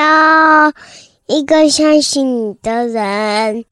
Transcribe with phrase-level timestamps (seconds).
[0.00, 0.72] 要
[1.26, 3.66] 一个相信你的人。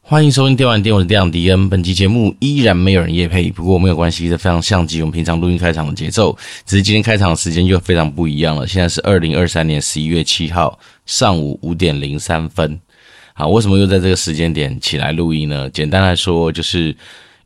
[0.00, 1.68] 欢迎收听电玩店，我是店长迪恩。
[1.68, 8.68] 本期节目依然没有人夜配，不过没有关系，这非常像极我们平常录音开场的节奏，只是今天开场的时间就非常不一样了。
[8.68, 12.78] 现在是二零二三年十一月七号上午五点零三分。
[13.32, 15.68] 好，为什么又在这个时间点起来录音呢？
[15.70, 16.94] 简单来说，就是，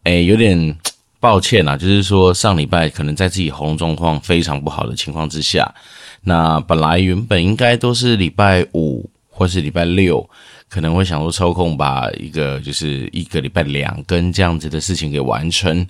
[0.04, 0.76] 诶，有点
[1.18, 5.74] 抱歉啊，就是说上礼拜可能在自己喉咙状况非常不好的情况之下，
[6.22, 10.28] 那本来原本应该都是礼拜五或是礼拜六。
[10.70, 15.86] 可能会想说抽空把一个就是一个礼拜两更这样子的事情给完成，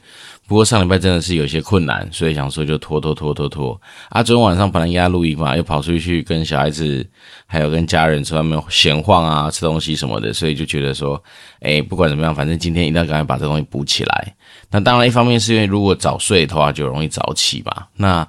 [0.47, 3.81] 不过上礼拜真的是有些困难，所以想说就拖拖拖拖拖。
[4.09, 7.05] 啊，昨天晚上本来压录音嘛，又跑出去跟小孩子
[7.45, 11.21] 还有跟家人在外面闲晃啊，吃东西什么的，所以就觉得说，
[11.59, 14.35] 哎，不管怎么样，反正今天一定要赶快把这东西补起来。
[14.71, 17.87] 那当然，一方面是因为如果早睡的话，就容易早起嘛。
[17.97, 18.25] 那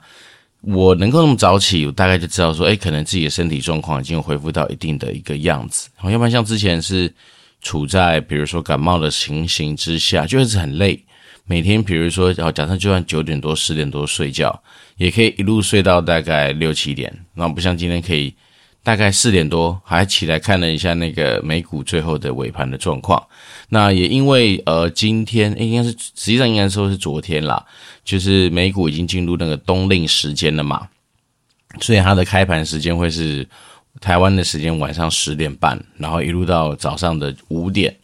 [0.61, 5.89] 我能够那么早起，我大概就知道说，哎，可能自己的身体状况已经恢复到一定的一个样子。
[5.97, 7.13] 然后，要不然像之前是
[7.61, 11.03] 处在比如说感冒的情形之下，就是很累。
[11.45, 14.61] 每天比如说，哦，假设就算九点多、十点多睡觉，
[14.97, 17.13] 也可以一路睡到大概六七点。
[17.33, 18.33] 那不像今天可以。
[18.81, 23.22] 大概四点多还起来看了一下那个美股最后的尾盘的状况，
[23.69, 27.63] 那也因为呃今天应该是实际上应该说是昨天啦，
[28.03, 30.88] 就是美股已经进入那个冬令时间了嘛，
[31.81, 33.47] 所以它的开盘时间会是
[34.00, 37.95] 台湾的时间晚上十点半，然后一路到早上的五点。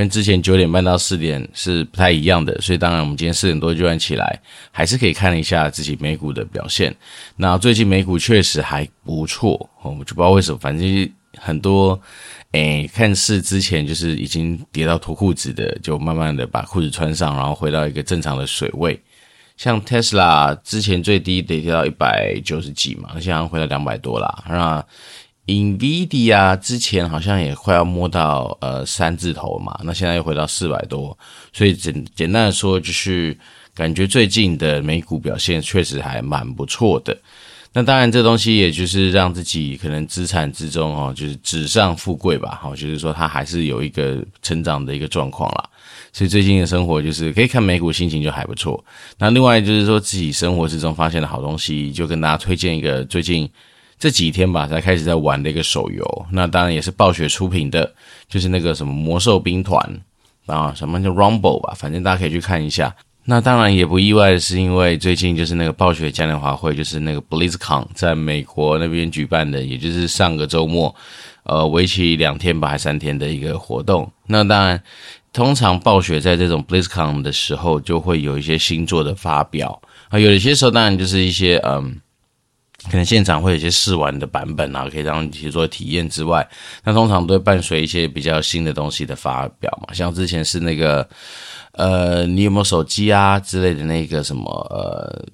[0.00, 6.96] 跟之前九点半到四点是不太一样的，所以当然我们今天四点多就算起来，还是可以看一下自己美股的表现。
[7.36, 12.00] 那最近美股确实还不错，我就不知道为什么，反正很多
[12.52, 18.98] 诶，看似之前就是已经跌到脱裤子的，就慢慢的把裤子穿上，然后回到一个正常的水位。
[19.58, 24.44] 像 Tesla 之前最低得跌到一百九十几嘛，现在回到两百多啦。
[24.48, 24.82] 那
[25.50, 31.18] NVIDIA 之前好像也快要摸到呃三字头嘛，那现在又回到四百多，
[31.52, 33.36] 所以简简单的说，就是
[33.74, 37.18] 感觉最近的美股表现确实还蛮不错的。
[37.72, 45.68] 那当然，这东西也就是让自己可能资产之中哦，就是纸上富贵吧，哈，就是说它还是有一个成长的一个状况啦。
[46.12, 48.84] 所以最近的生活就是可以看美股，心情就还不错。
[49.18, 53.50] 那另外就是说自己生活之中发现的好东西，就跟大家推荐一个最近。
[54.00, 57.92] 这几天吧，才开始在玩的一个手游，那当然也是暴雪出品的，
[58.30, 60.00] 就是那个什么魔兽兵团
[60.46, 62.96] 啊，什么叫 Rumble 吧，反正大家可以去看一下。
[63.26, 70.92] 那当然也不意外的是，因为最近就是那个暴雪嘉年华会，就是那个 BlizzCon 在美国那边举办的，也就是上个周末，
[71.42, 74.10] 呃，为期两天吧，还三天的一个活动。
[74.26, 74.82] 那当然，
[75.34, 79.78] 通常暴雪在这种 BlizzCon 的时候，就会有一些新作的发表
[80.08, 82.00] 啊，有一些时候当然就是一些嗯。
[82.88, 86.48] 可能现场会有一些试玩的版本啊，可以让你去做体验之外，
[86.82, 89.92] 那通常都会伴随一些比较新的东西的发表嘛。
[89.92, 91.06] 像之前是那个，
[91.72, 95.24] 呃，你有没有手机啊之类的那个什么呃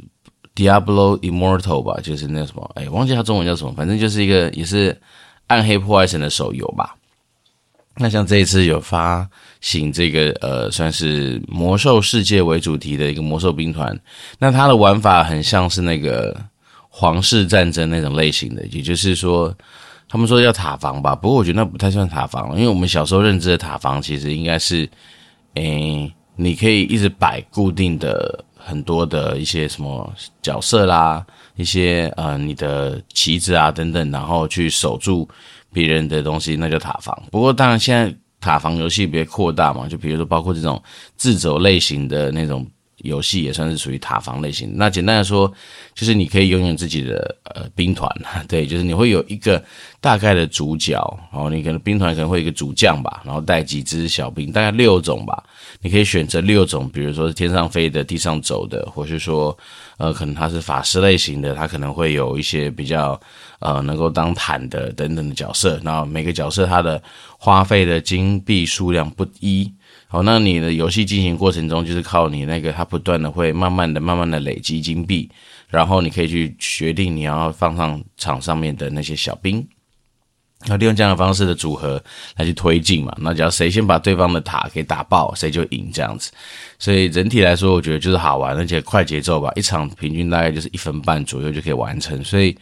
[0.57, 5.01] ，Diablo Immortal 吧，就是那什么，哎，忘记它中文叫什么，反正就是一个也是
[5.47, 6.97] 暗黑破坏神的手游吧。
[7.97, 9.27] 那像这一次有发
[9.61, 13.97] 行这个呃，算是魔兽世界为主题的一个魔兽兵团，
[14.41, 16.37] 那它的玩法很像是那个。
[16.99, 19.55] 皇室战争那种类型的，也就是说，
[20.09, 24.89] 他们说叫塔防吧，不过我觉得那不太算塔防，因为我们小时候认知的塔防其实应该是，
[25.57, 31.23] 诶、你可以一直摆固定的很多的一些什么角色啦，
[31.57, 35.28] 一些呃你的旗子啊等等，然后去守住
[35.75, 37.15] 别人的东西，那叫塔防。
[37.31, 40.83] 不过当然现在塔防游戏别扩大嘛，就比如说包括这种
[41.19, 42.67] 自走类型的那种。
[43.06, 44.72] 游戏也算是属于塔防类型。
[44.75, 45.53] 那简单来说，
[45.94, 48.11] 就是你可以拥有自己的呃兵团，
[48.47, 49.63] 对，就是你会有一个
[50.01, 50.95] 大概的主角，
[51.33, 55.42] 然后你可能兵团可能会有一个主将吧，然后带几只小兵，大概六种吧。
[55.81, 59.57] 你可以选择六种，比如说是天上飞的、地上走的，或是说
[59.98, 63.21] 呃可能他是法师类型的，他可能会有一些比较
[63.60, 65.81] 呃能够当坦的等等的角色。
[65.84, 67.03] 然后每个角色他的
[67.39, 69.72] 花费的金币数量不一。
[70.16, 75.30] 哦，那你的游戏进行过程中，就是靠你那个，它不断的会慢慢的、慢慢的累积金币，
[75.68, 79.63] 然后你可以去决定你要放上场上面的那些小兵，
[80.68, 82.03] 要利用这样的方式的组合
[82.36, 83.15] 来去推进嘛。
[83.21, 86.33] 那只要谁先把对方的塔给打爆，谁就赢这样子。
[86.78, 92.24] 所以整体来说，我觉得就是好玩，而且快节奏吧，一场平均大概就是一分半左右就可以完成。
[92.24, 92.57] 所以。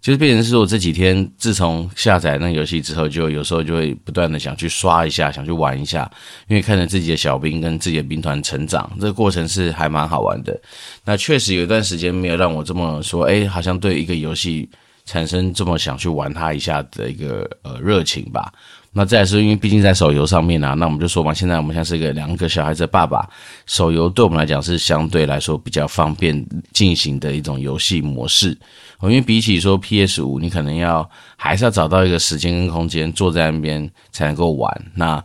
[0.00, 6.10] 就是变成是我这几天自从下载那游戏之后，就有时候就会不断的想去刷一下，想去玩一下，
[6.46, 10.58] 因为看着自己的小兵跟自己的兵团成长，这个过程是还蛮好玩的。
[11.04, 14.68] 那确实有一段时间没有让我这么说，哎，好像对一个游戏
[15.04, 18.52] 产生这么想去玩它一下的一个呃热情吧。
[18.90, 23.28] 那再说因为毕竟在手游上面啊，那我们就说嘛，现在我们像是个两个小孩子的爸爸，
[23.66, 28.56] 手游对我们来讲是相对来说比较方便进行的一种游戏模式。
[29.02, 34.86] 因为比起说 PS 五，你可能要还是要找到一个时间跟空间坐在那边才能够玩。
[34.94, 35.24] 那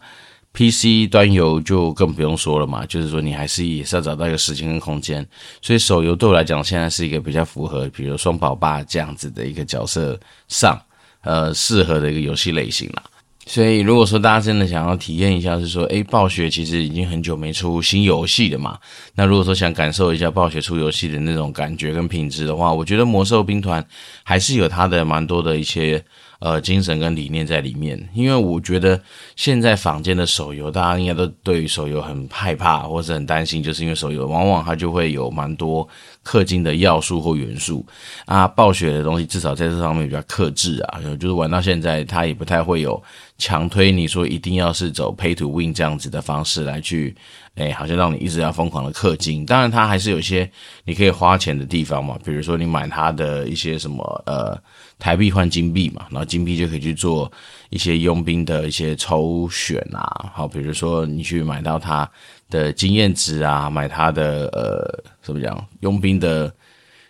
[0.53, 5.25] PC 端游就更不用说了嘛，就是说你还是也是要找到一个时间跟空间。
[5.61, 10.79] 所以手游对我来讲，现在是一个比较符合，比如双宝爸这样子的一个角色上，
[11.21, 13.03] 呃，适合的一个游戏类型了。
[13.45, 18.77] 所以，如果说大家真的想要体验一下，是说，诶，暴雪其实已经很久没出新游戏了嘛。
[19.15, 23.85] 那如果说想感受一下暴雪出游戏的那种感觉跟品质的话，我觉得魔兽兵团
[24.23, 26.03] 还是有它的蛮多的一些。
[26.39, 29.01] 呃，精神跟理念在里面，因为我觉得
[29.37, 35.87] 现在坊间的手游，大家应该都对于手游很害怕或者很担心，就是因为手游往往它就会有蛮多
[36.25, 37.85] 氪金的要素或元素
[38.25, 38.45] 啊。
[38.45, 43.01] 暴雪的东西至少在这上面比较克制啊，就是玩到现在，它也不太会有
[43.43, 47.13] 强推你说一定要是走 pay to win 这样子的方式来去，
[47.55, 49.45] 哎，好像让你一直要疯狂的氪金。
[49.45, 50.49] 当然，它还是有一些
[50.85, 54.57] 你可以花钱的地方嘛，比如说你买它的一些什么呃。
[54.99, 57.29] 台币换金币嘛，然后金币就可以去做
[57.69, 62.09] 一些佣兵的一些抽选啊，好，比如说你去买到他
[62.49, 66.49] 的经验值啊，买他的呃，怎么讲，佣兵的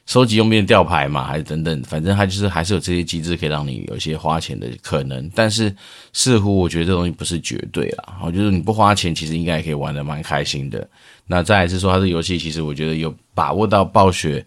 [0.05, 5.73] 收集用兵的吊牌嘛，还是等等，反正它就是还是有这些机制可以让你有一些花钱的可能，但是
[6.11, 10.88] 似乎我觉得这东西不是绝对啦，就是你不花钱，其实应该也可以玩得蛮开心的。
[11.25, 14.45] 那再来是说，它这游戏其实我觉得有把握到暴雪。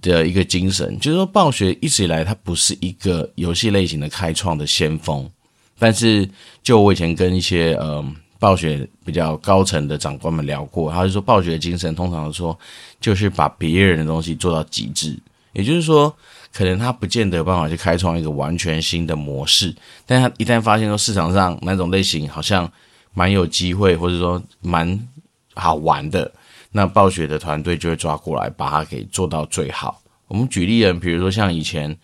[0.00, 5.30] 的一个精神，就是说，暴雪一直以来它不是一个游戏类型的开创的先锋，
[5.78, 6.26] 但是
[6.62, 8.02] 就我以前跟一些呃
[8.44, 12.54] 暴雪比较高层的长官们聊过，他就说，暴雪的精神通常说
[13.00, 15.18] 就是把别人的东西做到极致，
[15.54, 16.14] 也就是说，
[16.52, 19.74] 可能他不见得有办法去开创一个完全新的模式，
[20.04, 22.70] 但他一旦发现说市场上哪种类型好像
[23.14, 25.08] 蛮有机会，或者说蛮
[25.54, 26.30] 好玩的。
[26.70, 30.02] 那暴雪的团队就会抓过来，把它给做到最好。
[30.28, 31.96] 我们举例人，比如说像以前，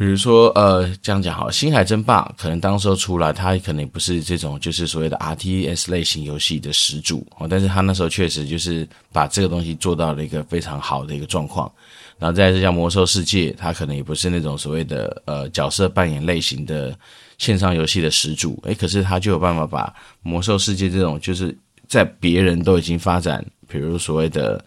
[0.00, 11.70] 比如说呃，这样讲好，《星海争霸》可能当时候出来，它可能也不是这种就是所谓的 RTS 类型游戏的始祖哦，但是它那时候确实就是把这个东西做到了一个非常好的一个状况。
[12.18, 16.98] 然后再来是像《魔兽世界》，它可能也不是那种所谓的呃角色扮演类型的
[17.36, 19.86] 线上游戏的始祖，诶，可是它就有办法把
[20.22, 21.54] 《魔兽世界》这种就是。
[21.88, 24.64] 在别人都已经发展，比如所谓的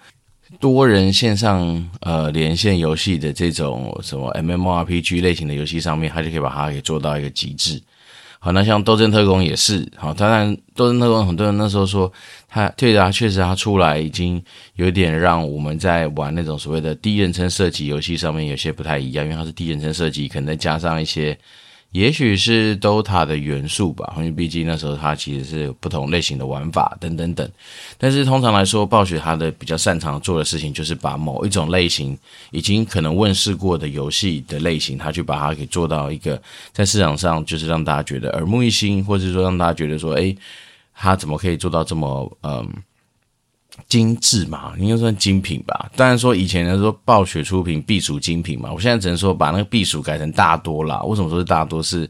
[0.60, 7.82] 多人线上呃连线游戏的这种什么 MMORPG 类型的游戏上面，它就可以把它给做到一个极致。
[8.40, 12.12] 好，那像《斗争特工》也是，好，当然《斗争特工》很多人那时候说
[12.50, 14.44] 它对啊，确实它出来已经
[14.76, 21.38] 有点让我们在玩那种所谓的第一人称射击游戏上面有些不太一样，因为它是第一人称射击，可能再加上一些。
[21.94, 27.50] 也许是 Dota 的元素吧，因为毕竟那时候它其实是不同类型的玩法等等等。
[27.98, 32.18] 但是通常来说，暴雪它的比较擅长做的事情，就是把某一种类型
[32.52, 40.36] 已经可能问世过的游戏的类型，它去把它给做到一个在市场上就是让大家觉得耳目一新，或者说让大家觉得说，诶，
[40.94, 42.68] 它怎么可以做到这么嗯。
[43.88, 45.90] 精致嘛，应该算精品吧。
[45.96, 51.02] 当然说以前的说暴雪出品必属精品嘛，我现在只能说把那个必属改成大多啦。
[51.04, 51.82] 为什么说是大多？
[51.82, 52.10] 是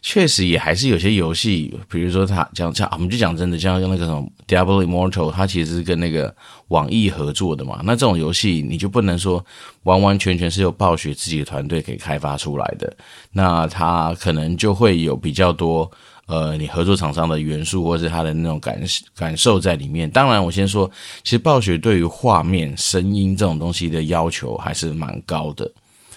[0.00, 6.34] 确实也还是有些游戏，比如说它讲像我们就讲真的，像那个什么 Diablo Immortal，它其实是跟那个
[6.68, 7.80] 网易合作的嘛。
[7.84, 9.44] 那这种游戏你就不能说
[9.84, 12.96] 完完全全是由暴雪自己的团队给开发出来的，
[13.32, 15.90] 那它可能就会有比较多。
[16.28, 18.78] 呃，你合作厂商的元素，或者是他的那种感
[19.16, 20.08] 感受在里面。
[20.10, 20.88] 当然，我先说，
[21.24, 25.70] 其实暴雪对于画面、声音这种东西的要求还是蛮高的。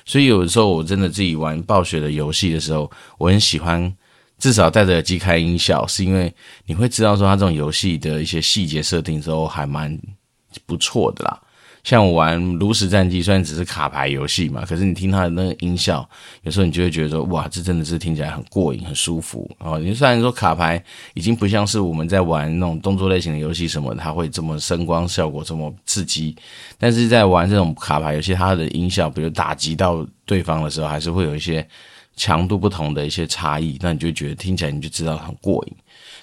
[0.06, 3.96] 所以有的时候，我真的自己玩暴雪的游戏的时候，我很喜欢
[4.38, 6.34] 至少戴着耳机开音效，是因为
[6.66, 9.98] 你会知道说，它这种游戏的一些细节设定之后还蛮
[10.66, 11.40] 不错的啦。
[11.84, 16.08] 像我玩《炉石战记》，虽然只是卡牌游戏嘛，可是你听它的那个音效，
[16.44, 19.80] 有时候你就会觉得说，哇，这真的是听起来很过瘾、很舒服哦。
[19.80, 20.84] 你虽然说卡牌
[21.16, 26.36] 已经不像是我们在玩那种动作类型的游戏什么，它会这么声光效果这么刺激，
[26.78, 31.68] 但是在玩这种卡牌游戏，它的音效，比如打击到对方的时候，还是会有一些
[32.16, 35.74] 强度不同的一些差异，那你就觉得听起来你就知道很过瘾。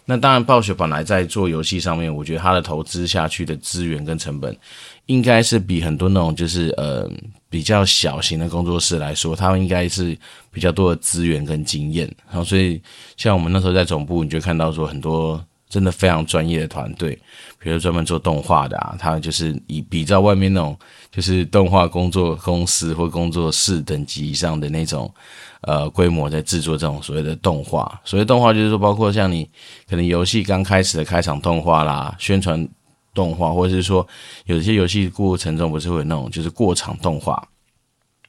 [0.05, 4.57] 那当然，暴雪本来在做游戏上面，我觉得它的投资下去的资源跟成本。
[5.09, 7.11] 应该是比很多那种就是呃
[7.51, 10.17] 比较小型的工作室来说，他们应该是
[10.51, 12.07] 比较多的资源跟经验。
[12.29, 12.81] 然后所以
[13.17, 17.19] 像我们那时候在总部，你就看到说很多真的非常专业的团队，
[17.59, 20.77] 比如专门做动画的啊，他就是以比照外面那种
[21.11, 25.11] 就是动画工作公司或工作室等级以上的那种
[25.63, 27.99] 呃规模在制作这种所谓的动画。
[28.05, 29.49] 所谓动画就是说，包括像你
[29.89, 32.69] 可能游戏刚开始的开场动画啦、宣传
[33.19, 34.07] 动画，或者是说
[34.47, 37.43] 有些游戏过程中不是会有那种就是过场动画，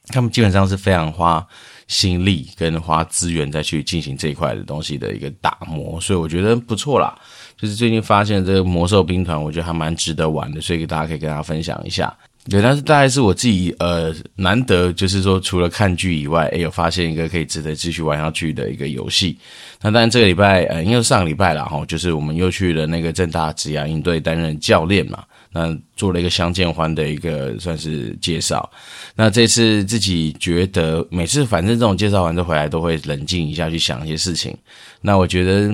[0.08, 1.46] 他们基本上是非常花。
[1.90, 7.18] 心力跟花资源再去进行这一块的东西的一个打磨，所以我觉得不错啦。
[7.56, 12.16] 就是最近发现这个魔兽兵团，我觉得还蛮值得玩的，所以大家可以跟大家分享一下。
[12.48, 19.36] 对，但是大概是我自己呃难得，就是说除了看剧以外，诶有发现一个可以值得继续玩下去的一个游戏。
[19.82, 25.22] 那当然这个礼拜呃，因为上个礼拜啦齁，就是我们又去了那个正大职涯营队担任教练嘛。
[25.52, 28.70] 那做了一个相见欢的一个算是介绍。
[29.16, 34.56] 那这次自己觉得，每次反正这种介绍完之后回来，都会冷静一下去想一些事情。
[35.00, 35.68] 那我觉得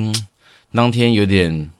[0.73, 1.70] 当天有点，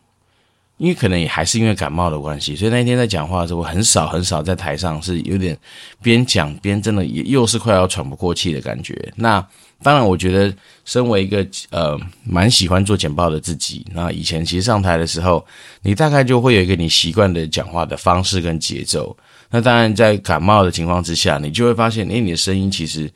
[0.79, 5.57] 因为可能也还是因为感冒的关系，所以那一天在讲话的时候，我很少很少在台上是有点
[6.03, 9.13] 边讲边真的也又是快要喘不过气的感觉。
[9.17, 9.47] 那。
[9.83, 10.51] 当然，我觉得
[10.87, 15.45] 身为一个呃蛮喜欢做简报的自己，那以前其实上台的时候，
[15.83, 19.15] 你大概就会有一个你习惯的讲话的方式跟节奏。
[19.51, 23.13] 那当然，在感冒的情况之下，你就会发现，诶，你的声音其实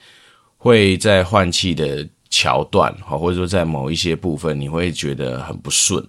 [0.59, 6.07] 会在换气的桥段，哈，或者说在某一些部分，你会觉得很不顺。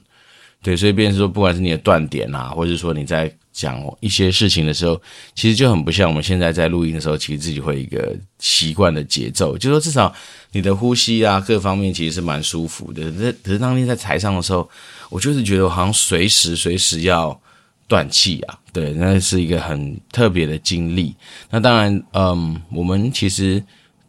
[0.63, 5.01] 对，所以变成说，不管是你的断点啊，或者是说你在讲一些事情的时候，
[5.34, 10.13] 其实就很不像我们现在在录音的时候，其实自己会一个习惯的节奏，就说至少
[10.51, 13.12] 你的呼吸啊，各方面其实是蛮舒服的。
[13.12, 14.70] 可是，可是当天在台上的时候，
[15.10, 17.41] 我就是觉得我好像随时随时要
[17.88, 18.60] 断气啊。
[18.72, 21.15] 对，那是一个很特别的经历。
[21.50, 23.62] 那当然，嗯，我们其实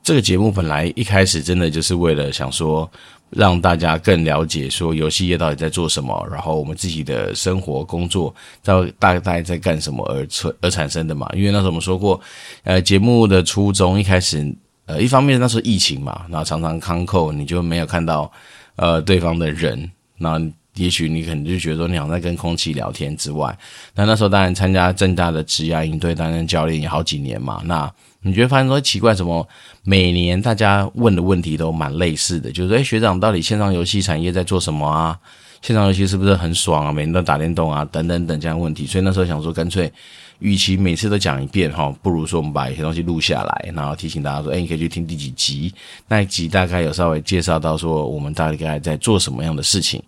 [0.02, 2.88] 这个节目本来一开始真的就是为了想说。
[3.32, 11.28] 让大家更了解说游戏业到底在做什么，然后我们自己的生活工作到大概在干什么而产而产生的嘛。
[11.34, 12.20] 因为那时候我们说过，
[12.62, 14.54] 呃，节目的初衷一开始，
[14.86, 18.30] 呃，一方面那时候疫情嘛，然后常常康扣，你就没有看到
[18.76, 20.38] 呃对方的人，那
[20.74, 23.56] 也许你可能就觉得说你好在跟空气聊天之外，
[23.94, 27.90] 那那时候当然参加正大的职涯营队担任教练也好几年嘛，那。
[28.22, 29.46] 你觉得发现说奇怪，什么
[29.82, 35.18] 每年大家问的问题都蛮类似的，就是说，哎，学长到底线上游戏产业在做什么啊？
[35.60, 36.92] 线上游戏是不是很爽啊？
[36.92, 38.86] 每天都打电动啊，等等等这样问题。
[38.86, 39.92] 所以那时候想说，干脆，
[40.38, 45.72] 与其每次都讲一遍哈，不如说我们把一些东西录下来，然后提醒大家说，哎，你可以去听第几集，
[46.08, 50.02] 那一集大概有稍微介绍到说我们大概在做什么样的事情。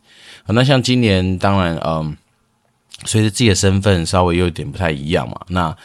[0.47, 2.17] 那像今年，当然，嗯，
[3.05, 5.77] 随着自己的身份稍微有点不太一样嘛，那。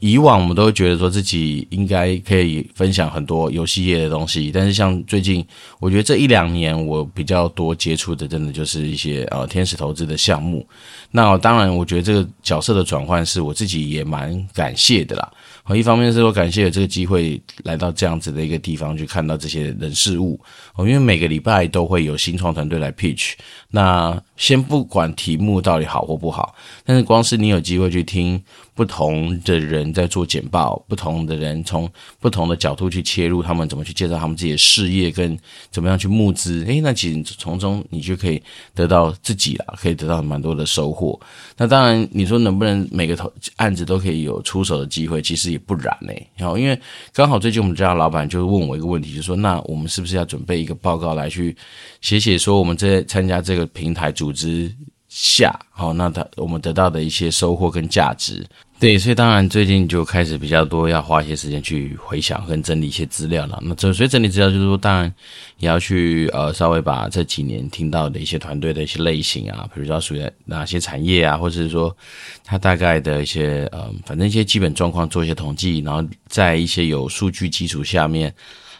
[0.00, 5.44] 以往我们都会觉得说自己应该可以分享很多游戏业的东西，但是像最近，
[5.80, 10.66] 我觉得这一两年我比较多接触的，真的就是一些呃天使投资的项目。
[11.10, 15.32] 那当然，我觉得这个角色的转换是我自己也蛮感谢的啦。
[15.74, 20.40] 一方面是我感谢有这个机会来到这样子的一个地方去看到这些人事物
[20.74, 23.32] 哦，因为每个礼拜都会有新创团队来 pitch。
[23.70, 28.42] 那先不管题目到底好或不好，但是光是你有机会去听
[28.74, 35.38] 不同的人在做简报，不同的人从不同的角度去切入，他们怎么去介绍他们自己的事业跟
[35.70, 38.42] 怎么样去募资，诶，那其实从中你就可以
[38.74, 41.20] 得到自己啦，可以得到蛮多的收获。
[41.56, 45.58] 那当然，你说能不能每个投案子都可以有出手的机会，其实也。
[45.68, 46.14] 不然呢？
[46.34, 46.80] 然后因为
[47.12, 51.54] 刚好最近我们家老板就问我一个问题，就说：“那我们是不是要准备一个报告来去
[52.00, 54.72] 写写，说我们这参加这个平台组织
[55.08, 58.46] 下，好，那他我们得到的一些收获跟价值。”
[58.80, 63.58] 对，所以当然最近就开始比较多要花一些时间去回想跟整理一些资料了。
[63.60, 65.12] 那整所以整理资料就是说，当然
[65.56, 71.96] 也要去呃稍微把这几年听到的一些团队的一些类型啊，比如说属于哪些产业啊，或者是说
[72.44, 78.32] 它大概的一些呃，反正一些基本状况做一些统计，然后在一些有数据基础下面。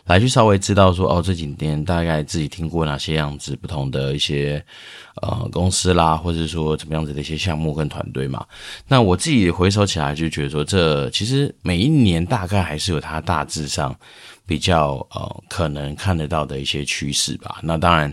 [0.08, 4.64] 来去稍微知道说哦，这几年大概自己听过哪些样子不同的一些
[5.22, 8.44] 呃公司啦，或者说怎么样子的一些项目跟团队嘛。
[8.88, 13.94] 那我自己回首起来就觉得说，这其实每一年大概还是有它大致上
[14.46, 17.58] 比较呃可能看得到的一些趋势吧。
[17.62, 18.12] 那当然，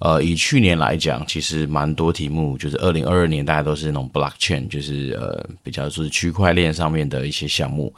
[0.00, 7.94] 呃，以去年来讲，其实蛮多题目就是二零二二年大家都是那种 blockchain，就是呃比较是区块链上面的一些项目。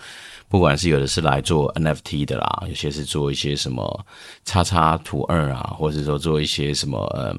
[0.49, 4.07] 不管是有的是来做 NFT 的啦，有些是做一些什么
[4.45, 7.38] 叉叉图二啊，或者说做一些什么嗯，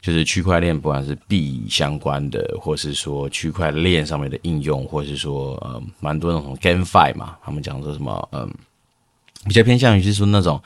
[0.00, 8.50] 就是区块链，不管是币相关的，或是说区块链上面的应用，或是说嗯，蛮多那种 GameFi 嘛，他们讲说什么嗯，
[9.46, 10.60] 比较偏向于是说那种，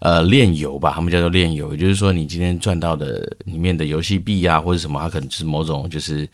[0.00, 6.28] 呃，炼油吧，他们叫做炼油，也就是说，你今天赚到的里面的游戏币啊，或者什么，它可能是某种就是，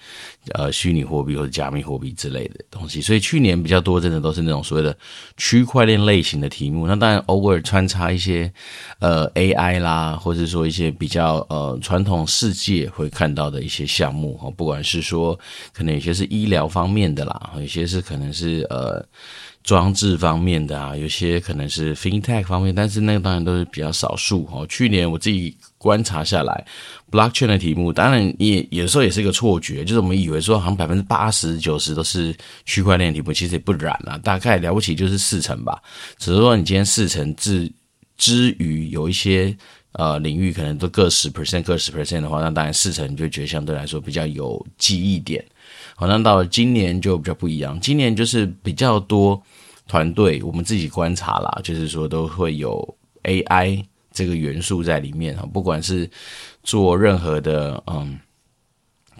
[0.54, 3.00] 呃，虚拟货币或者加密货币之类的东西。
[3.00, 4.96] 所以去年比较多，真的都是那种所谓的
[5.36, 6.88] 区块链类型的题目。
[6.88, 8.52] 那当然偶尔穿插一些，
[8.98, 15.38] 呃，AI 啦，或者说一些比较呃传统世界会看到的一些项目哈，不管是说
[15.72, 19.06] 可能有些是医疗方面的啦，有些是可能是呃。
[19.64, 24.66] 装置方面的啊，有些可能是 FinTech 方面，但是那个当然都是比较少数哦。
[24.68, 26.66] 去年我自己观察下来
[27.10, 35.82] ，Blockchain 的题目，当然也有时候也是一个错觉，就是我们以为说好像百分之八十九十都是区块链题目，其实也不然啦，大概了不起就是四成吧。
[36.18, 37.72] 只是说你今天四成之
[38.18, 39.56] 之余，有一些
[39.92, 45.42] 呃领域可能都各十 percent 各十 percent 的话，那当然四成你就觉得相对来说比较有记忆点。
[45.96, 49.42] 好，像到了今年就比较不一样，今年就是比较多。
[49.86, 56.10] 团队，我们自己观察啦，就是说都会有 AI 这个元素在里面啊，不管是
[56.62, 58.18] 做任何的嗯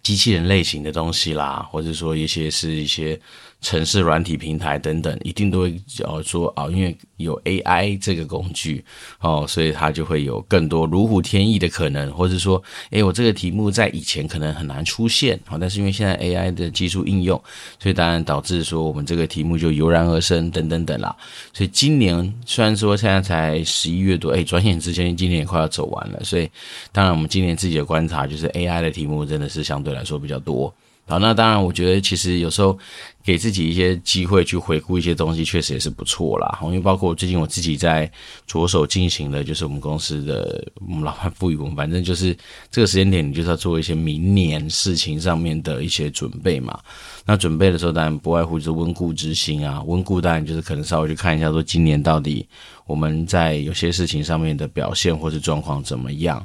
[0.03, 3.21] 机器人类型的东西啦，或者说一些是一些。
[3.65, 8.85] 城市软体平台等等，一定都会哦说啊，因为有 AI 这个工具
[9.21, 17.43] 哦，所以它就会有更多如虎添翼的可能，或者说，诶，我这个题目在以前可能很难出现，好，但是因为现在 AI 的技术应用，
[17.79, 21.17] 所以当然导致说我们这个题目就油然而生，等等等啦。
[21.55, 26.47] 所以今年虽然说现在才十一月多，诶，转眼之间今年也快要走完了，所以
[26.93, 30.75] 当然我们今年自己的观察就是 AI 的题目真的是相对来说比较多。
[31.07, 32.79] 好，那当然，我觉得其实有时候
[33.23, 36.59] 给自己一些机会去回顾一些东西，确实也是不错啦。
[36.63, 38.11] 因为包括最近我自己在
[38.47, 42.35] 着手进行的，就是我们公司的我们老板赋予我们，反正就是
[42.71, 46.81] 这个时间点，你就是要做一些明年事情上面的一些准备嘛。
[47.27, 49.83] 那准备的时候，当然不外乎就是温故知新啊。
[49.83, 52.49] 温故当然就是可能稍微去看一下，说今年到底
[52.87, 56.45] 我们在有些事情上面的表现或是状况怎么样。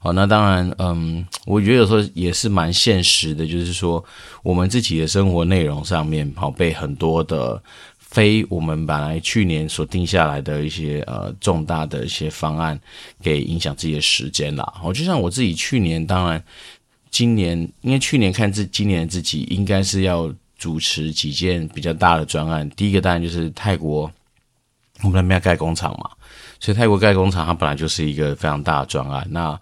[0.00, 4.02] 好，那当然，嗯，我觉得有时候也是蛮现实的，就是说
[4.44, 7.60] 我们自己的生活内容上面，好被很多的
[7.98, 12.78] 非我们本来去年所定下来的一些呃重大的一些方案
[13.20, 14.72] 给影响自己的时间啦。
[14.76, 16.40] 好，就像我自己去年，当然
[17.10, 24.10] 今年因为去年看自今年自己应该是要主持几件比较大的专案，第一个当然就是泰国
[25.02, 26.08] 我们那边要盖工厂嘛。
[26.60, 29.26] 所以泰国盖工厂，它本来就是一个非常大的专案。
[29.30, 29.58] 那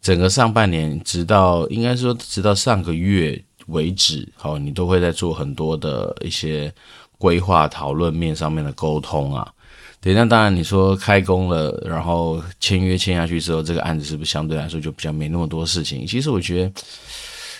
[0.00, 6.72] 整个上半年，直到应该说直到上个月为止，好，你都会在做很多的一些
[7.18, 9.52] 规划讨论面上面的沟通啊。
[10.00, 16.06] 对，那当然你说开工了，然后签约签下去之后，这个案子是不是相对来说就比较没那么多事情？
[16.06, 16.72] 其实我觉得。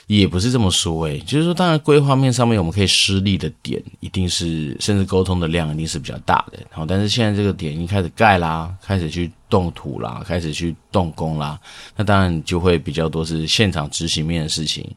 [0.07, 6.59] 也不是这么说诶，就是说，当然规划面上面我们可以施力的点，一定是甚至沟通的量一定是比较大的。
[6.71, 11.59] 好，但是现在这个点已经开始盖啦，开始去动土啦，开始去动工啦，
[11.97, 14.89] 那当然就会比较多是现场执行面的事情。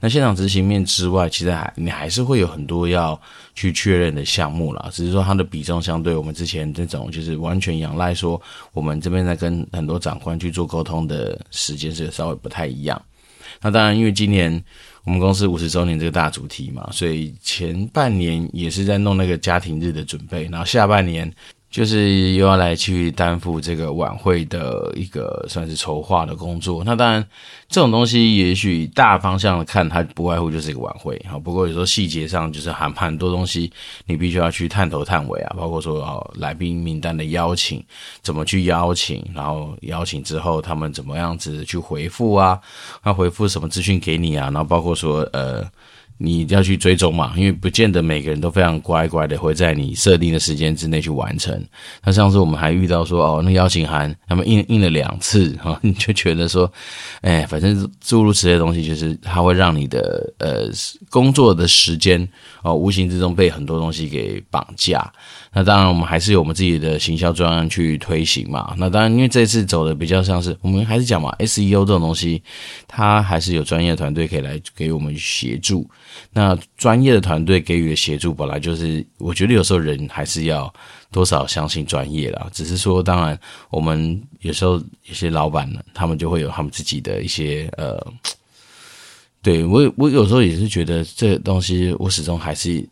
[0.00, 3.20] 那现场执行面之外，其实还你还是会有很多要
[3.54, 8.40] 去确认的项目啦，只是说它的比重相对我们之前这种就是完全仰赖说
[8.72, 12.98] 我们这边在跟很多长官去做沟通的时间是稍微不太一样。
[13.64, 14.62] 那当然，因为今年
[15.02, 21.28] 我们公司五十周年这个大主题嘛，所以前半年也是在弄那个家庭日的准备，然后下半年。
[21.74, 26.84] 就是又要来去担负这个晚会的一个算是筹划的工作。
[26.84, 27.26] 那当然，
[27.68, 31.16] 这种东西也许大方向的看，它不外乎就是一个晚会。
[31.28, 33.72] 啊，不过有时候细节上就是还很多东西，
[34.06, 35.54] 你必须要去探头探尾啊。
[35.58, 37.84] 包括说哦，来宾名单的邀请，
[38.22, 42.56] 怎么去邀请，然后邀请之后他们怎么样子去回复啊？
[43.02, 44.44] 那回复什么资讯给你啊？
[44.44, 45.68] 然后包括说呃。
[46.16, 51.62] 你要去追踪嘛，因为不见得每个人都非常乖乖的会在你设定的时间之内去完成。
[52.04, 56.72] 那上次我们还遇到说，哦，那邀请函他们印印了两次，哈， 你就觉得说，
[57.20, 60.70] 哎，反正诸如此类的东西，就是它会让你的呃
[61.10, 62.26] 工作的时间
[62.62, 65.12] 哦，无形之中被很多东西给绑架。
[65.52, 68.74] 那当然，我们还是有我们自己的行销专案去推行嘛。
[68.76, 72.42] 那当然，因为这次走的比较像是，我们还是讲嘛，SEO 这种东西，
[72.88, 75.88] 它还是有专业团队可以来给我们协助。
[76.32, 80.72] 那专业的团队给予的协助，本来就是，我觉得有时候人还是要
[81.10, 82.48] 多少相信专业啦。
[82.52, 83.38] 只是说，当然，
[83.70, 84.74] 我们有时候
[85.04, 87.98] 有些老板呢，他们就会有他们自己的一些呃，
[89.42, 92.86] 对，我我有时候也是觉得这个东西，我始终还是。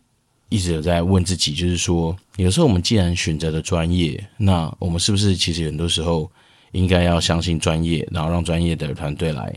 [0.49, 6.31] 一直有在问自己，就是说，有时候我们既然选择了专业，那我们是不是其实很多时候
[6.73, 9.51] 应该要相信专业，然后让专业的团队来，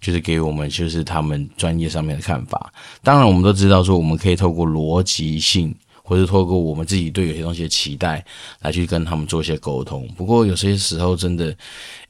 [0.00, 2.72] 就是给我们就是他们专业上面的看法。
[3.02, 5.74] 当然，我们都知道说，我们可以透过逻辑性。
[6.02, 8.24] 或者透过我们自己对有些东西的期待
[8.62, 10.08] 来去跟他们做一些沟通。
[10.16, 11.56] 不过有些时候真的，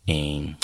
[0.06, 0.54] 嗯，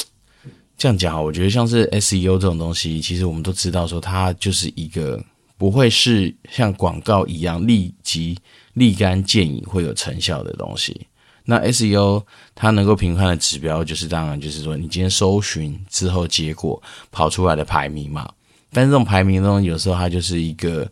[0.79, 5.23] 这样讲，我觉得像是 SEO 这种东西，其实我们都知道说它就是一个
[5.59, 8.39] 不会是像广告一样立即
[8.73, 11.07] 立竿见影会有成效的东西。
[11.47, 12.23] 那 SEO
[12.55, 18.31] 它能够评判的指标，就是当然就是说你今天搜寻之后结果跑出来的排名嘛。
[18.73, 20.87] 但是这种排名中，有时候它就是一个，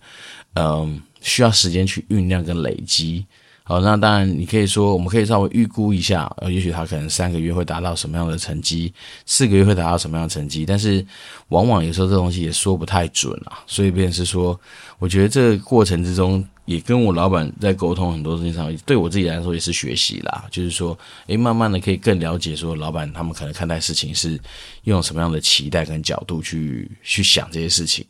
[0.54, 3.26] 嗯，需要时间去酝酿跟累积。
[3.64, 8.92] 好，那当然你可以说，我们可以稍微预估一下，呃，也许他可能三个月会达到什么样的成绩，
[9.24, 10.66] 四个月会达到什么样的成绩。
[10.66, 11.04] 但是
[11.48, 13.64] 往往有时候这东西也说不太准啊。
[13.66, 14.58] 所以便是说，
[14.98, 16.46] 我觉得这过程之中。
[16.66, 20.46] 也跟我老板在沟通很多事情上，对我自己来说也是学习啦。
[20.50, 24.40] 就是说，诶，慢慢的可以更了解说，老板他们可能看待事情是
[24.84, 28.02] 用什么样的期待跟角度去去想这些事情。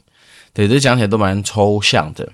[0.52, 2.32] 对，这讲起来都蛮抽象的。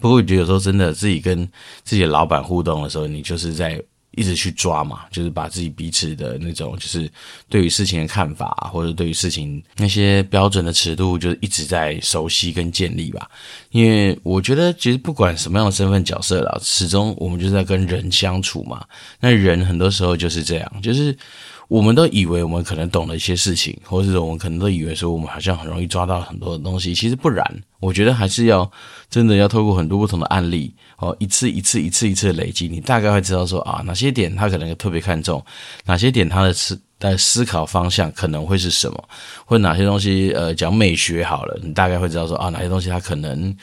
[0.00, 1.48] 不过我觉得有时候真的自己跟
[1.84, 3.82] 自己的老板互动的时候，你就是在。
[4.16, 7.10] 一直去抓嘛，就是把自己彼此的那种，就是
[7.48, 13.28] 对于事情的看法，或者对于事情那些标准的尺度，就是一直在熟悉跟建立吧。
[13.70, 18.86] 因为我觉得，其实不管什么样的身份角色啦，始终我们就是在跟人相处嘛。
[19.18, 21.18] 那人很多时候就是这样，就是。
[21.68, 27.44] 我们都以为我们可能懂了一些事情，或者我们可能都以为说我们好像很容易抓到很多的东西，其实不然。
[27.80, 28.70] 我觉得还是要
[29.10, 35.44] 真的要透过很多不同的案例，哦，一次一次一次一次的累积，你大概会知道说啊，哪些点他可能特别看重，
[35.84, 39.04] 哪些点他的思的思考方向可能会是什么，
[39.44, 43.54] 或者哪些东西呃讲美学好了，你大概会知道说啊，哪些东西他可能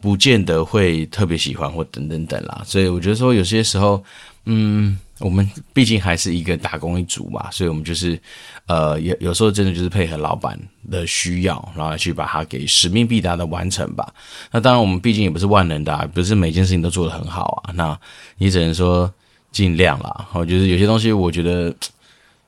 [0.00, 2.62] 不见得会特别喜欢或等等等啦。
[2.66, 4.02] 所以我觉得说有些时候，
[4.44, 4.98] 嗯。
[5.20, 8.18] 我们毕竟还是一个打工一族嘛，所以我们就是，
[8.66, 10.58] 呃，有有时候真的就是配合老板
[10.90, 14.12] 的需要，然后去把它给使命必达的完成吧。
[14.50, 17.72] 那当然，我们毕竟也不是万能的啊，不是每件事情都做得很好啊。
[17.74, 17.98] 那
[18.38, 19.12] 你只能说
[19.52, 20.26] 尽量啦。
[20.32, 21.74] 我觉得有些东西，我觉得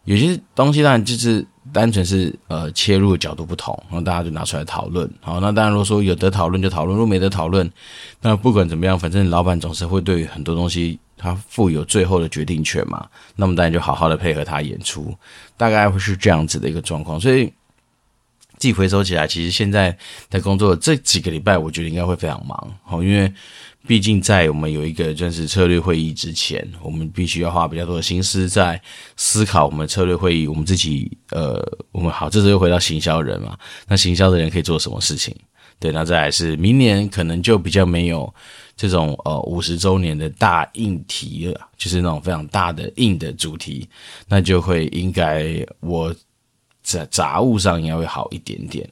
[0.04, 5.06] 有些东西当然就是单纯是呃切入的角度不同，然后大家就拿出来讨论。
[5.20, 7.70] 好，那当然如果说有得讨论就讨论，如果没得讨论，
[8.22, 10.98] 那不管怎么样，反正老板总是会对很多东西。
[11.22, 15.16] 他负有最后的决定权嘛，那么当然就好好的配合他演出，
[15.56, 17.20] 大概会是这样子的一个状况。
[17.20, 17.46] 所以
[18.58, 19.96] 自己回收起来，其实现在
[20.28, 23.32] 在工作这几个礼拜，我觉得应该会非常忙，哦，因为
[23.86, 28.80] 毕竟在我们有一个正式策略会议之前，我们必须要花比较多的心思在
[29.16, 31.60] 思考我们策略会议，我们自己呃，
[31.92, 33.56] 我们好，这时候又回到行销人嘛，
[33.86, 35.34] 那行销的人可以做什么事情？
[35.78, 38.32] 对，那再来是明年可能就比较没有。
[38.76, 43.88] 这种呃五十周年的大硬题了，就是那种非常大的硬的主题，
[44.28, 46.14] 那就会应该我
[46.82, 48.88] 在杂物上应该会好一点点。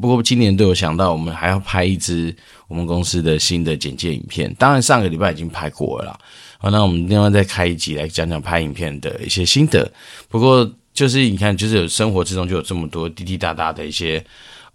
[0.00, 2.34] 不过今年都有想到，我们还要拍一支
[2.68, 6.18] 我们公司的新的简介影片，当然上个礼拜已经拍过了。
[6.58, 9.90] 好，那我们另外再开一集来讲讲拍影片的一些心得。
[10.28, 14.24] 不过就是你看，就是有生活之中就有这么多滴滴答答的一些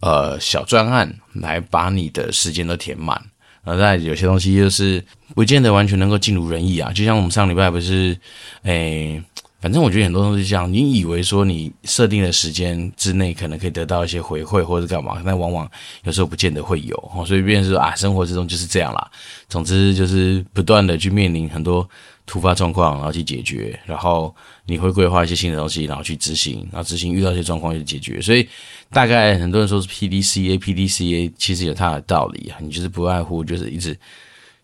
[0.01, 3.19] 呃小专案，来把你的时间都填满。
[3.63, 5.03] 呃，在有些东西就是
[5.35, 8.17] 不见得完全能够尽如人意啊，就像我们上礼拜不是，
[8.63, 9.21] 诶，
[9.61, 15.69] 反正我觉得很多东西这样，你以为说你设定的时间之内可能可以得到一些回馈或者干嘛，但往往
[16.03, 19.11] 有时候不见得会有，所以便是说啊，生活之中就是这样啦。
[19.47, 21.87] 总之就是不断的去面临很多。
[22.29, 24.33] 突发状况，然后去解决，然后
[24.67, 28.21] 你会规划一些新的东西，然后去执行，然后执行遇到一些状况去解决。
[28.21, 28.47] 所以
[28.91, 32.57] 大概很多人说是 PDCA，PDCA 其实有它的道理啊。
[32.61, 33.97] 你就是不外乎就是一直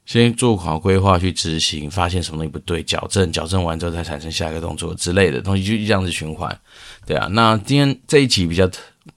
[0.06, 6.56] 先做好规划去执行，发现什么东西不对，矫正，矫正完之后再产生下一个动作之类的东西，就这样子循环。
[7.08, 8.70] 对啊，那今天这一集比较。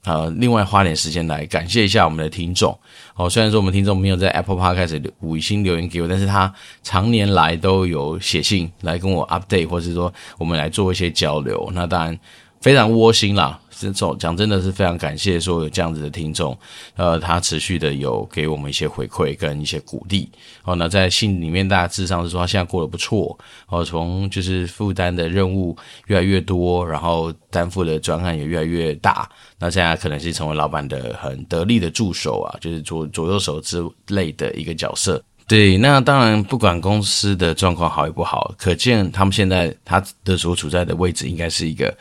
[0.05, 2.79] 呃，另外花点时间来感谢一下我们的听众。
[3.15, 11.71] 哦，虽然说我们听众没有在 Apple Podcast 五星留言给我，但是他常年来都有写信来跟我 update，或是说我们来做一些交流。
[11.75, 12.19] 那当然
[12.61, 13.59] 非常窝心啦。
[13.79, 16.59] 这种讲真的是非常感谢，说有这样子的听众，
[16.97, 20.29] 呃，他持续的有给我们一些回馈跟一些鼓励。
[20.65, 23.39] 哦，那在信里面大致上是说他现在过得不错，
[23.69, 25.77] 哦，从就是负担的任务
[26.09, 35.23] 越来越多，然后担负的专案也越来越大，那现在可能是成为老板的很得力的助手啊，就是左左右手之类的一个角色。
[35.47, 41.97] 对，那当然不管公司的状况好与不好，可见他们现在他的所处在的位置应该是一个。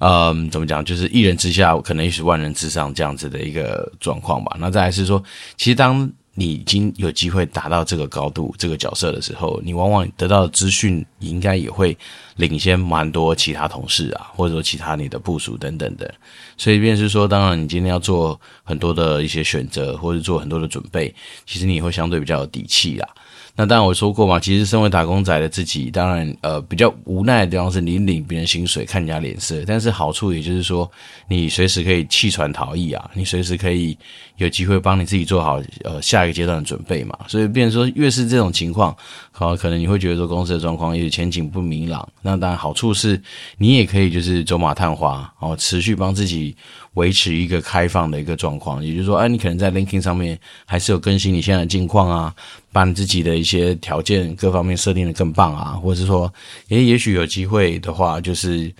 [0.00, 0.84] 嗯，怎么讲？
[0.84, 4.56] 就是一人之下，可能也是万人之上这样子的一个状况吧。
[4.58, 5.22] 那再来是说，
[5.56, 11.94] 其实当你已经有机会达到这个高度、这个角色的时候，你往往得到的资讯应该也会
[12.36, 16.14] 领先蛮多其他同事啊， 或者说其他你的部署等等的。
[16.56, 23.06] 所以便是说，当然你今天要做很多的一些选择，或者做很多的准备，其实你也会相对比较有底气啦。
[23.56, 30.90] 那当然我说过嘛，其实身为打工仔的自己，当然呃比较无奈的地方是你领别人薪水看人家脸色，但是好处也就是说，
[31.28, 33.96] 你随时可以弃船逃逸啊，你随时可以
[34.36, 37.18] 有机会帮你自己做好呃下一个阶段的准备嘛。
[37.28, 38.96] 所以变成说越是这种情况，
[39.30, 42.08] 好可能你会觉得说公司的状况也前景不明朗。
[42.22, 43.20] 那当然好处是
[43.58, 46.56] 你也可以就是走马探花，然后持续帮自己
[46.94, 52.34] 维持一个开放的一个状况，也就是说，哎，你可能在 Linking 上面还是有更新你现在的近况啊。
[52.72, 56.32] 把你自己的一些条件各方面设定的更棒啊，或者是说，
[56.68, 58.72] 也，也许有机会的话，就是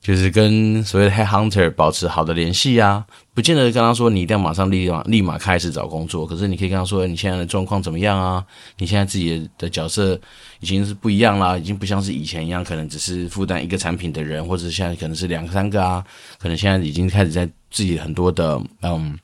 [0.00, 8.42] 就是跟所谓的 head hunter 保持好的联系啊，不见得跟他说你一定要马上立马立马开始找工作，可是你可以跟他说，你现在的状况怎么样啊？
[8.78, 10.18] 你现在自己的角色
[10.60, 16.04] 已经是不一样啦，已经不像是以前一样，可能只是负担一个产品的人，或者现在可能是两三个啊，
[16.38, 19.18] 可能现在已经开始在自己很多的嗯。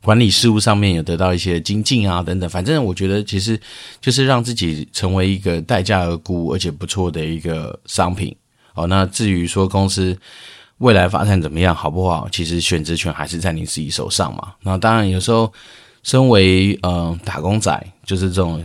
[0.00, 3.60] 管理事务上面有得到一些精进啊，等等，反正我觉得其实
[4.00, 8.32] 就是让自己成为一个待价而沽而且不错的一个商品
[8.74, 8.86] 哦。
[8.86, 10.16] 那至于说公司
[10.78, 14.52] 未来发展怎么样，好不好，其实选择权还是在你自己手上嘛。
[14.62, 15.52] 那当然有时候
[16.04, 18.64] 身为呃打工仔，就是这种。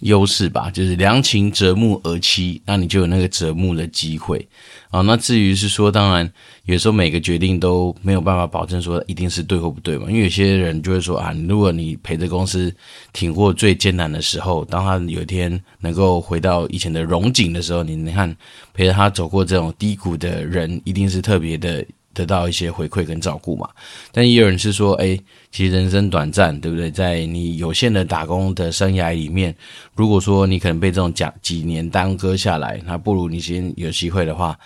[0.00, 4.46] 优势吧，就是良禽择木而栖，那你就有那个择木的机会
[4.90, 5.00] 啊。
[5.02, 6.30] 那至于是说，当然
[6.64, 10.10] 有时候每个决定都没有办法保证说一定是对或不对嘛。
[10.10, 12.74] 因为有些人就会说啊，如果你陪着公司
[13.12, 18.36] 挺过最艰难的时候，当他有一天能够回到以前的荣景的时候，你你看
[18.72, 21.84] 陪着他走过这种低谷的人，一定是特别的。
[22.14, 23.68] 得到一些回馈跟照顾嘛，
[24.12, 25.18] 但也有人是说，哎，
[25.50, 26.90] 其实人生短暂，对不对？
[26.90, 29.54] 在你有限的打工的生涯里面，
[29.94, 34.58] 如果说你可能被这种奖几年耽搁下来，那不如你先有机会的话，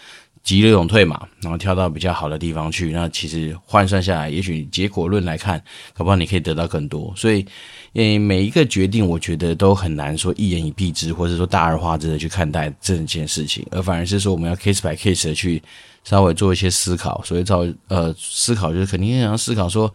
[0.49, 2.91] 急流勇退嘛，然后跳到比较好的地方去。
[2.91, 7.13] 那其实换算下来，也许结果论来看，搞不好你可以得到更多。
[7.15, 7.45] 所以，
[7.93, 15.63] 诶，每一个决定，我觉得都很难说一言以蔽之，或者说大而化之的去看待这件事情，而反而是说我们要 case by case 的去。
[16.05, 19.93] 稍微做一些思考，所以找呃思考就是肯定要思考说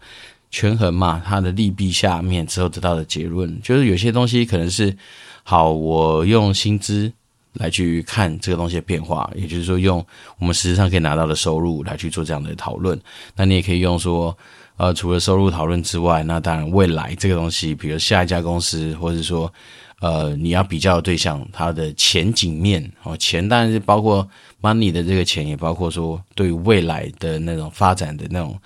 [0.48, 4.96] 权衡嘛，它的利弊下面之后得到的结论，就是有些东西可能是
[5.42, 7.12] 好，我用薪资
[7.54, 10.04] 来去看这个东西的变化，也就是说用
[10.38, 13.00] 我们实际上可以拿到的收入来去做这样的讨论。
[13.34, 14.36] 那你也可以用说，
[14.76, 19.52] 呃，除了收入讨论之外，那当然未来这个东西，比如下一家公司，或者说。
[20.00, 24.28] 呃，你要比较的对象，它的前景面哦，钱当然是包括
[24.60, 28.58] money 的这个钱，也包括说对未来的那种发展的那种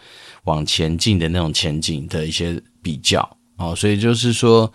[0.44, 3.20] 往前进的那种前景的一些比较
[3.56, 4.72] 哦，所以就是说，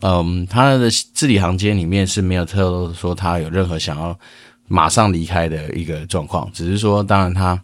[0.00, 4.18] 嗯，他的字里行间里面是没有透露说他有任何想要
[4.66, 7.62] 马上离开的一个状况，只是说，当然他。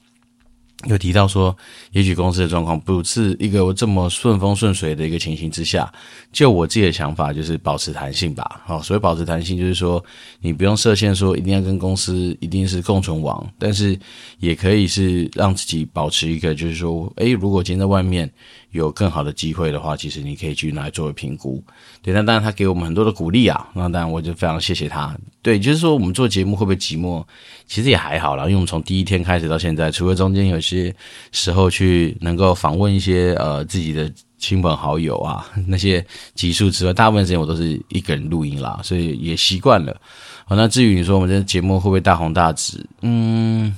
[0.85, 1.57] 有提到说，
[1.93, 5.91] 也许公司的状况不是一个这么顺风顺水的一个情形之下，
[6.31, 8.61] 就我自己的想法就是保持弹性吧。
[8.67, 10.05] 好，所谓保持弹性，就是说
[10.39, 13.99] 你不用设限，说一定要跟公司一定是共存亡，但是
[14.39, 18.31] 也可以是让自己保持一个，就是说，诶，如果今天在外面。
[18.73, 21.63] 有更好的机会的话，其实你可以去拿来作为评估。
[22.03, 25.17] 对，那当然他给我们很多的鼓励啊，那当然我就非常谢谢他。
[25.43, 27.25] 对，就是说我们做节目会不会寂寞？
[27.67, 30.95] 其实也还好啦，因为我们从第一天开始到现在，除了中间有些
[31.33, 39.97] 时候去能够访问一些呃自己的亲朋好友啊 那些集数之外，大部分时间我都是一个人录音啦，所以也习惯了。
[40.45, 42.87] 好，那至于你说我们这节目会不会大红大紫？
[43.01, 43.77] 嗯。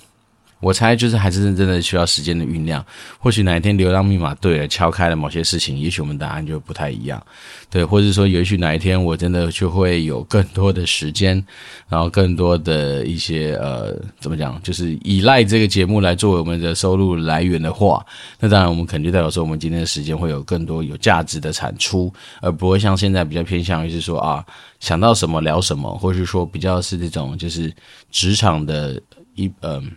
[0.61, 2.85] 我猜就是还是认真的需要时间的酝酿，
[3.19, 7.25] 或许哪一天流量密码对了，敲开了某些事情，也许我们答案就不太一样，
[7.71, 11.43] 对，或者说也许哪一天我真的就会有更多的时间，
[11.89, 18.05] 然后更多的一些呃，怎么讲，就是依赖这个节目来作为我们的收入来源的话，
[18.41, 24.45] 那当然我们肯定代表说我们今天的时间会有更多有价值的产出，而不会像现在比较偏向于是说啊，
[24.81, 27.73] 想到什么聊什么，或是说比较是这种就是
[28.11, 29.01] 职场的
[29.37, 29.89] 一嗯。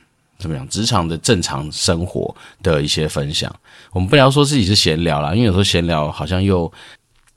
[0.41, 0.67] 怎么样？
[0.67, 3.53] 职场的正常生活的一些分享，
[3.93, 6.71] 我们不聊说自己是闲聊啦，因为有时候闲聊好像又。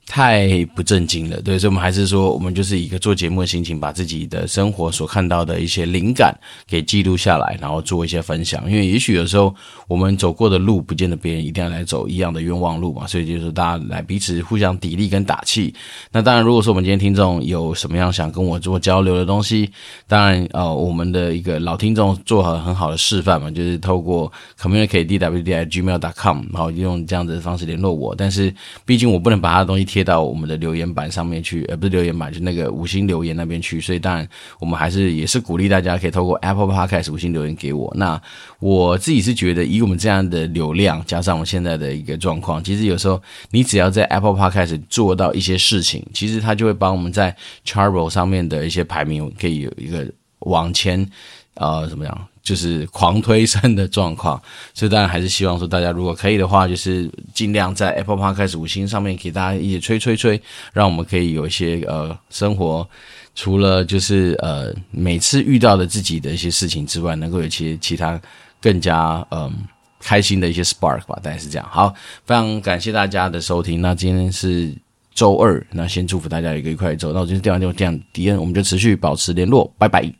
[0.07, 6.33] 太不正经了，对，所以我们还是说，我们就是一个做节目的心情，把自己的生活所看到的一些灵感
[6.67, 8.69] 给记录下来，然后做一些分享。
[8.69, 9.53] 因为也许有时候
[9.87, 15.73] 我们走过的路，不见得别人一定要来走一样的冤枉路嘛，所以就是大家来彼此互相砥砺跟打气。
[16.11, 19.69] 那当然，如果说我们今天听众有什么样想跟我做交流的东西，
[20.07, 28.13] 当然呃，我们的一个老听众做了很好的示范嘛，就是透过 communicate dwdi gmail.com，然后用这样子的方式联络我。
[28.15, 28.53] 但是
[28.85, 33.79] 毕竟我不能把他的东西贴到我们的留言板上面去，呃，不是留言板，就那个五星留言那边去。
[33.79, 34.27] 所以当然，
[34.59, 37.89] 我们还是也是鼓励大家可以透过 Apple Podcast 五星留言给我。
[37.95, 38.21] 那
[38.59, 47.33] 我自己是觉得，以我们这样的流量，加上我们现在的一个状况，其实有时候你只要在 Apple Podcast 做到一些事情，其实它就会帮我们在
[47.65, 50.05] Chartable 上面的一些排名可以有一个
[50.39, 51.09] 往前，
[51.53, 52.27] 呃，怎么样？
[52.45, 54.41] 就是狂推升的状况，
[54.73, 60.39] 所以当然还是希望说大家如果可以的话，就是尽量在 Apple Podcast 五星上面给大家一些吹吹吹，
[60.71, 62.87] 让我们可以有一些呃生活，
[63.33, 68.21] 除了就是呃每次遇到的自己的一些事情之外，能够有一些其他
[68.61, 69.51] 更加嗯、
[69.99, 71.67] 开心的一些 spark 吧，大概是这样。
[71.71, 71.91] 好，
[72.25, 73.81] 非常感谢大家的收听。
[73.81, 74.71] 那今天是
[75.15, 77.11] 周二，那先祝福大家一个愉快的周。
[77.11, 80.13] 那我今天电话就这样，迪恩，我们就持续保持联络，拜拜。